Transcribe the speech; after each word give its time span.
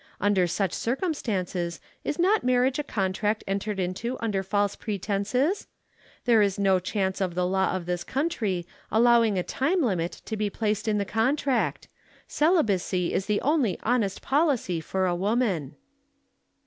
Under 0.19 0.47
such 0.47 0.73
circumstances 0.73 1.79
is 2.03 2.17
not 2.17 2.43
marriage 2.43 2.79
a 2.79 2.83
contract 2.83 3.43
entered 3.45 3.79
into 3.79 4.17
under 4.19 4.41
false 4.41 4.75
pretences? 4.75 5.67
There 6.25 6.41
is 6.41 6.57
no 6.57 6.79
chance 6.79 7.21
of 7.21 7.35
the 7.35 7.45
law 7.45 7.75
of 7.75 7.85
this 7.85 8.03
country 8.03 8.65
allowing 8.91 9.37
a 9.37 9.43
time 9.43 9.83
limit 9.83 10.13
to 10.25 10.35
be 10.35 10.49
placed 10.49 10.87
in 10.87 10.97
the 10.97 11.05
contract; 11.05 11.87
celibacy 12.27 13.13
is 13.13 13.27
the 13.27 13.41
only 13.41 13.79
honest 13.83 14.23
policy 14.23 14.81
for 14.81 15.05
a 15.05 15.13
woman." 15.13 15.75